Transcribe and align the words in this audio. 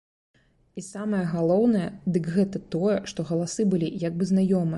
І 0.81 0.83
самае 0.85 1.19
галоўнае, 1.33 1.85
дык 2.15 2.31
гэта 2.39 2.63
тое, 2.77 2.97
што 3.13 3.27
галасы 3.29 3.69
былі 3.77 3.93
як 4.09 4.13
бы 4.19 4.23
знаёмыя. 4.35 4.69